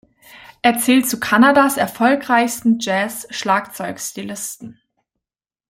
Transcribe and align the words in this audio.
Er 0.63 0.79
zählt 0.79 1.07
zu 1.07 1.19
Kanadas 1.19 1.77
erfolgreichsten 1.77 2.79
Jazz-Schlagzeugstylisten. 2.79 4.79